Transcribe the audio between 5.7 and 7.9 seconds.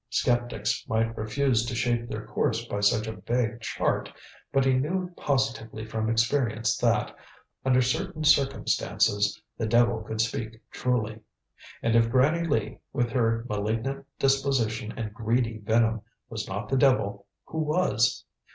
from experience that, under